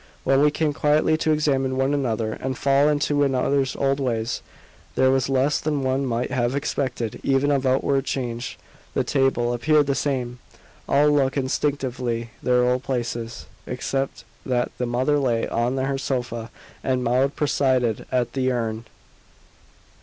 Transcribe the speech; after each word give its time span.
When 0.23 0.41
we 0.41 0.49
came 0.49 0.73
quietly 0.73 1.15
to 1.17 1.31
examine 1.31 1.77
one 1.77 1.93
another 1.93 2.33
and 2.33 2.57
fall 2.57 2.89
into 2.89 3.17
one 3.17 3.35
another's 3.35 3.75
old 3.75 3.99
ways, 3.99 4.41
there 4.95 5.11
was 5.11 5.29
less 5.29 5.59
than 5.59 5.83
one 5.83 6.07
might 6.07 6.31
have 6.31 6.55
expected 6.55 7.19
even 7.21 7.51
of 7.51 7.67
outward 7.67 8.03
change. 8.05 8.57
The 8.95 9.03
table 9.03 9.53
appeared 9.53 9.85
the 9.85 9.93
same; 9.93 10.39
all 10.89 11.15
took 11.15 11.37
instinctively 11.37 12.31
their 12.41 12.63
old 12.63 12.81
places, 12.81 13.45
except 13.67 14.23
that 14.43 14.71
the 14.79 14.87
mother 14.87 15.19
lay 15.19 15.47
on 15.47 15.77
her 15.77 15.99
sofa 15.99 16.49
and 16.83 17.03
Maud 17.03 17.35
presided 17.35 18.07
at 18.11 18.33
the 18.33 18.51
urn. 18.51 18.85